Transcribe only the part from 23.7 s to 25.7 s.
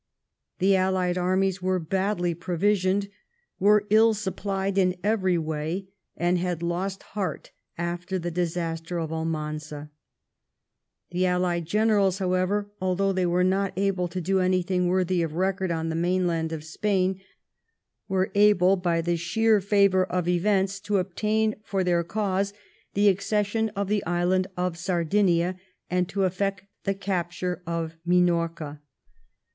of the island of Sardinia,